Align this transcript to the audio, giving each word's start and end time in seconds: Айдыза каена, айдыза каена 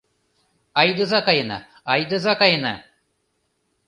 Айдыза 0.81 1.19
каена, 1.27 1.57
айдыза 1.93 2.33
каена 2.41 2.73